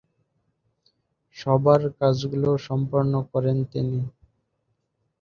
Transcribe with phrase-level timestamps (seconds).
[1.37, 3.99] সবার কাজগুলো সমন্বয় করেন তিনি।